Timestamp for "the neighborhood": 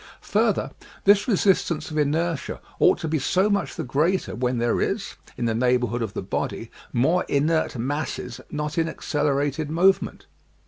5.45-6.01